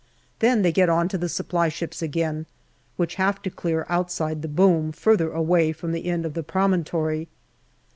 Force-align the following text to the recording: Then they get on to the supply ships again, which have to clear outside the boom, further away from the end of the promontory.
Then 0.39 0.63
they 0.63 0.71
get 0.71 0.89
on 0.89 1.09
to 1.09 1.17
the 1.19 1.29
supply 1.29 1.69
ships 1.69 2.01
again, 2.01 2.47
which 2.97 3.13
have 3.21 3.39
to 3.43 3.51
clear 3.51 3.85
outside 3.87 4.41
the 4.41 4.47
boom, 4.47 4.91
further 4.91 5.31
away 5.31 5.71
from 5.73 5.91
the 5.91 6.05
end 6.07 6.25
of 6.25 6.33
the 6.33 6.41
promontory. 6.41 7.27